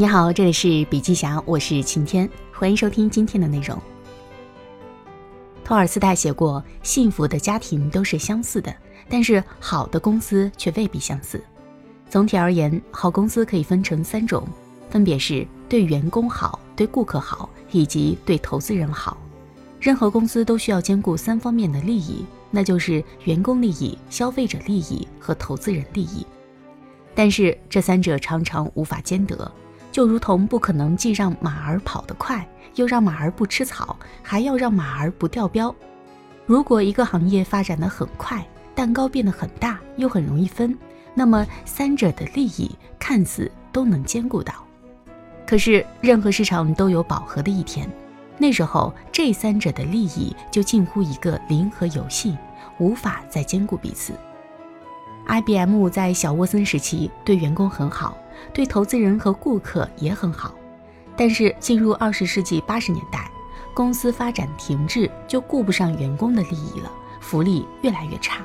[0.00, 3.78] 你好，这里是笔记侠，我是晴天，欢迎收听今天的内容。
[5.62, 8.74] 托尔斯泰写过：“幸福的家庭都是相似的，
[9.10, 11.44] 但是好的公司却未必相似。
[12.08, 14.48] 总体而言，好公司可以分成三种，
[14.88, 19.18] 分别是对员工好、对顾客好以及对投资人好。
[19.78, 26.24] 任何公司都需要兼顾三方面的利益，那就是员工利益、消费者利益和投资人利益。
[27.14, 29.36] 但是这三者常常无法兼得。”
[29.92, 35.74] 就如同不可能既让马儿跑得快，又让马儿不吃草，还要让马儿不掉膘。
[36.46, 40.76] 如果一个行业发展的很快，蛋糕变得很大，又很容易分，
[41.14, 44.54] 那么三者的利益看似都能兼顾到。
[45.46, 47.88] 可是任何市场都有饱和的一天，
[48.38, 52.36] 那时候这三者的利益就近乎一个零和游戏，
[52.78, 54.14] 无法再兼顾彼此。
[55.30, 58.16] IBM 在小沃森时期对员工很好。
[58.52, 60.54] 对投资人和顾客也很好，
[61.14, 63.30] 但是进入二十世纪八十年代，
[63.74, 68.42] 公司发展停滞，就顾不上员工的利益了，福利越来越差，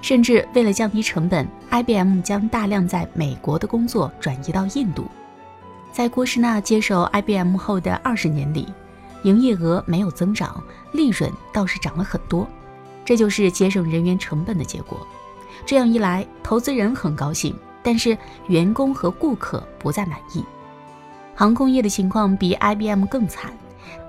[0.00, 5.04] 甚至为了降低成本，IBM 将大量在美国的工作转移到印度。
[5.92, 8.66] 在郭士纳接手 IBM 后的二十年里，
[9.24, 10.60] 营业额没有增长，
[10.92, 12.48] 利润倒是涨了很多，
[13.04, 15.06] 这就是节省人员成本的结果。
[15.64, 17.54] 这样一来，投资人很高兴。
[17.82, 18.16] 但是
[18.48, 20.44] 员工和顾客不再满意，
[21.34, 23.50] 航空业的情况比 IBM 更惨，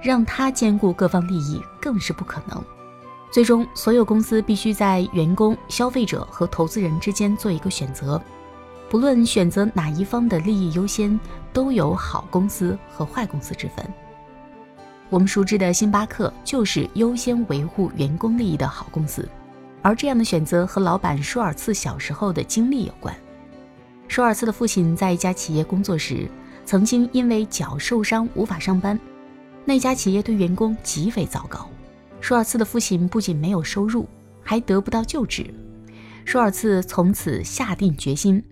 [0.01, 2.61] 让他兼顾各方利益更是不可能。
[3.31, 8.21] 最终，所有公司必须在员工、消费者和投资人之间做一个选择，
[8.89, 11.17] 不论选择哪一方的利益优先，
[11.53, 13.85] 都有好公司和坏公司之分。
[15.09, 19.25] 我们熟知的星巴克就是优先维护员工利益的好公司，
[19.81, 23.15] 而这样的选择和老板舒尔茨小时候的经历有关。
[24.07, 26.29] 舒尔茨的父亲在一家企业工作时，
[26.65, 28.99] 曾经因为脚受伤无法上班。
[29.63, 31.69] 那家企业对员工极为糟糕。
[32.19, 34.07] 舒尔茨的父亲不仅没有收入，
[34.43, 35.53] 还得不到就职。
[36.25, 38.43] 舒尔茨从此下定决心，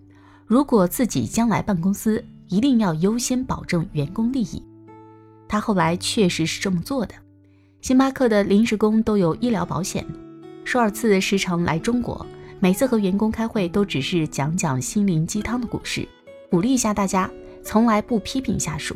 [0.45, 4.63] 如果自己将来办公司，一定要优先保证员工利益。
[5.47, 7.13] 他后来确实是这么做的。
[7.81, 10.05] 星巴克的临时工都有医疗保险。
[10.69, 12.23] 舒尔茨时常来中国。
[12.59, 16.07] 每次和员工开会，都只是讲讲心灵鸡汤的故事，
[16.51, 17.27] 鼓励一下大家，
[17.63, 18.95] 从来不批评下属。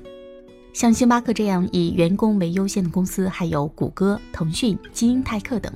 [0.72, 5.73] 像星巴克这样以员工为优先的公司，还有谷歌、腾讯、基因泰克等。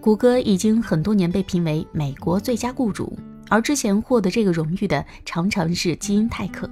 [0.00, 3.16] 谷歌已经很多年被评为美国最佳雇主，
[3.48, 6.68] 而之前获得这个荣誉的常常是基因泰克。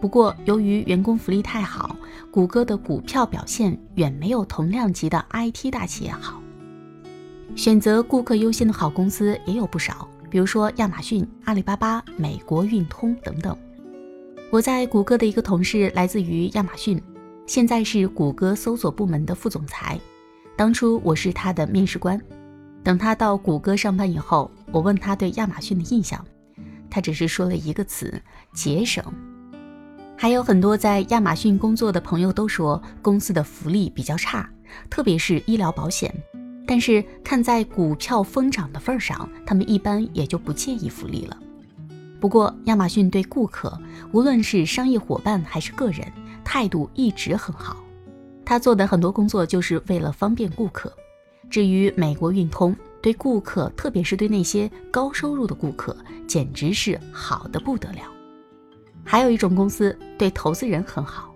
[0.00, 1.94] 不过，由于员工福利太好，
[2.30, 6.40] 谷歌的股票表现远没有同量级的 IT 大企业好。
[7.56, 13.56] 选择顾客优先的好公司也有不少，比如说亚马逊、阿里巴巴、美国运通等等。
[14.50, 17.02] 我在谷歌的一个同事来自于亚马逊，
[17.46, 19.98] 现在是谷歌搜索部门的副总裁。
[20.56, 22.20] 当初我是他的面试官。
[22.84, 26.24] 等他到谷歌上班以后，我问他对亚马逊的印象，
[26.88, 28.22] 他只是说了一个词：
[28.54, 29.04] 节省。
[30.16, 34.48] 还有很多在亚马逊工作的朋友都说公司的福利比较差，
[34.88, 36.14] 特别是医疗保险。
[36.70, 41.34] 但是看在股票疯涨的份上，他们一般也就不介意福利了。
[42.20, 43.80] 不过亚马逊对顾客，
[44.12, 46.06] 无论是商业伙伴还是个人，
[46.44, 47.78] 态度一直很好。
[48.44, 50.92] 他做的很多工作就是为了方便顾客。
[51.48, 55.96] 至于美国运通，对顾客，特别是对那些高收入的顾客，
[56.26, 58.02] 简直是好的不得了。
[59.04, 61.34] 还有一种公司对投资人很好，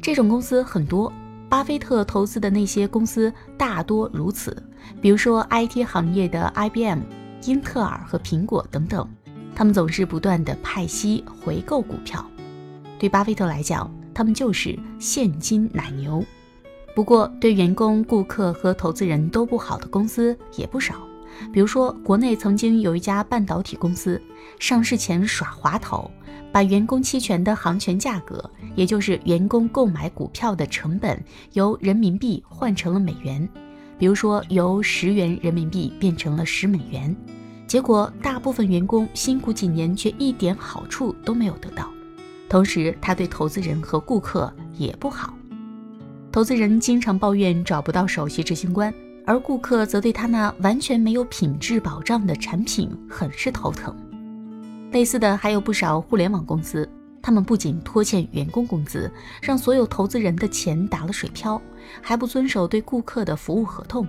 [0.00, 1.12] 这种公司很多。
[1.50, 4.56] 巴菲特投资的那些公司大多如此，
[5.02, 7.00] 比如说 IT 行业的 IBM、
[7.44, 9.06] 英特尔和苹果等等，
[9.52, 12.24] 他们总是不断的派息回购股票。
[13.00, 16.24] 对巴菲特来讲，他们就是现金奶牛。
[16.94, 20.94] 不过，对员工、顾客和投资人都不好的公司也不少，
[21.52, 24.20] 比如说国内曾经有一家半导体公司，
[24.58, 26.10] 上市前耍滑头。
[26.52, 31.22] 把员工期权的行权价格，也就是员工购买股票的成本，
[31.52, 33.48] 由人民币换成了美元，
[33.96, 37.14] 比如说由十元人民币变成了十美元。
[37.68, 41.88] 结果大部分员工辛苦几年，却一点好处都没有得到。
[42.48, 45.32] 同时，他对投资人和顾客也不好。
[46.32, 48.92] 投资人经常抱怨找不到首席执行官，
[49.30, 53.94] 而顾客则对他那完全没有品质保障的产品很是头疼。
[54.90, 56.90] 类似的还有不少互联网公司，
[57.22, 59.08] 他们不仅拖欠员工工资，
[59.40, 61.62] 让所有投资人的钱打了水漂，
[62.02, 64.04] 还不遵守对顾客的服务合同。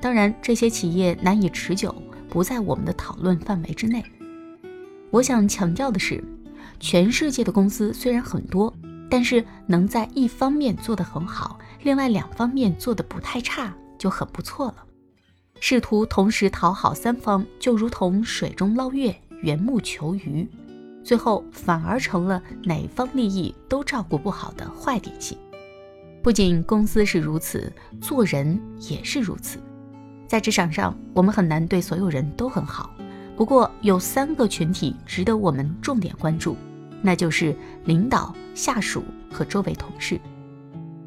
[0.00, 1.94] 当然，这些企业难以持久，
[2.30, 4.02] 不在我们的讨论范围之内。
[5.10, 6.24] 我想强调的是，
[6.80, 8.72] 全世界的公司虽然很多，
[9.10, 14.84] 但是能在一方面做得很好，另外两方面做得不太差，就很不错了。
[15.60, 20.46] 试图同时讨好三方，就如同水中捞月、缘木求鱼，
[21.02, 25.38] 最后反而成了哪方利益都照顾不好的坏典型。
[26.22, 29.58] 不仅公司是如此，做人也是如此。
[30.26, 32.90] 在职场上，我们很难对所有人都很好。
[33.36, 36.56] 不过，有三个群体值得我们重点关注，
[37.00, 37.54] 那就是
[37.84, 40.20] 领导、下属和周围同事。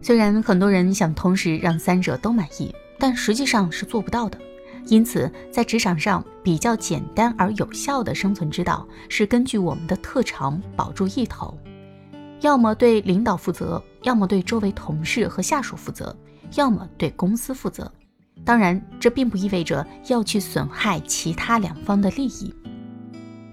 [0.01, 4.37] 虽然很多人想同时让三者都满意，但实际上是做不到的。
[4.85, 11.55] 因此，在职场上比较简单而有效的生存之道，是根据我们的特长保住一头，
[12.41, 16.15] 要么对领导负责，要么对周围同事和下属负责，
[16.55, 17.91] 要么对公司负责。
[18.43, 22.51] 当然，这并不意味着要去损害其他两方的利益。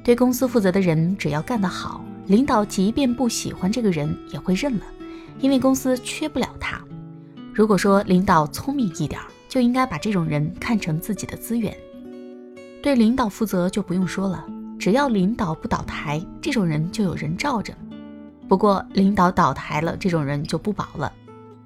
[0.03, 4.85] 对公司负责的人，只要干得好，领导即便不喜欢这个人也会认了，
[5.39, 6.81] 因为公司缺不了他。
[7.53, 11.77] 如果说领导聪明一点，就应该把这种人看成自己的资源。
[12.83, 14.45] 对领导负责就不用说了，
[14.79, 17.75] 只要领导不倒台，这种人就有人罩着。
[18.47, 21.13] 不过领导倒台了，这种人就不保了。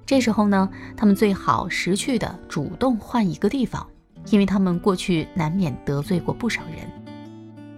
[0.05, 3.85] 这时候呢，他们最好识趣的主动换一个地方，
[4.29, 6.89] 因为他们过去难免得罪过不少人。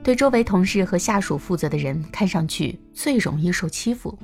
[0.03, 4.17] 对周围同事和下属负责的人，看上去最容易受欺负，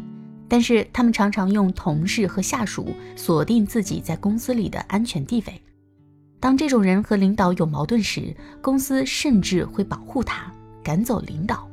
[0.50, 5.62] 但是他们常常用同事和下属锁定自己在公司里的安全地位。
[6.40, 10.51] 当这种人和领导有矛盾时，公司甚至会保护他，
[10.84, 11.69] 赶走领导，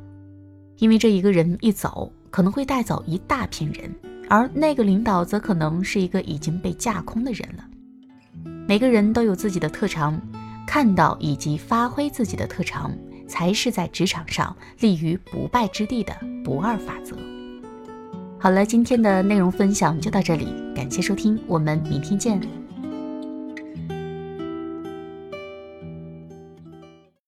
[0.77, 3.93] 因为这一个人一走，可能会带走一大片人。
[4.29, 7.63] 而那个领导则可能是一个已经被架空的人了。
[8.67, 10.21] 每个人都有自己的特长，
[10.67, 12.91] 看到以及发挥自己的特长，
[13.25, 16.13] 才是在职场上立于不败之地的
[16.43, 17.15] 不二法则。
[18.39, 22.66] 好了，今天的内容分享就到这里，感谢收听，我们明天见。